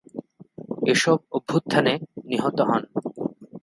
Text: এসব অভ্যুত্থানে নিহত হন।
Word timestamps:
এসব 0.87 1.17
অভ্যুত্থানে 1.37 1.93
নিহত 2.29 2.57
হন। 2.69 2.83